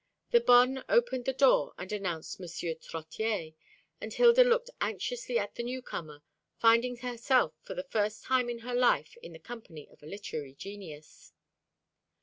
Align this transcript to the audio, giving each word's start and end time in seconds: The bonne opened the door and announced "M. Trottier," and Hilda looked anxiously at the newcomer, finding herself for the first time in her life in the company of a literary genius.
The 0.31 0.39
bonne 0.41 0.83
opened 0.89 1.25
the 1.25 1.31
door 1.31 1.75
and 1.77 1.91
announced 1.91 2.41
"M. 2.41 2.47
Trottier," 2.47 3.53
and 4.01 4.11
Hilda 4.11 4.43
looked 4.43 4.71
anxiously 4.81 5.37
at 5.37 5.53
the 5.53 5.61
newcomer, 5.61 6.23
finding 6.57 6.95
herself 6.97 7.53
for 7.61 7.75
the 7.75 7.83
first 7.83 8.23
time 8.23 8.49
in 8.49 8.57
her 8.65 8.73
life 8.73 9.15
in 9.21 9.33
the 9.33 9.37
company 9.37 9.87
of 9.91 10.01
a 10.01 10.07
literary 10.07 10.55
genius. 10.55 11.33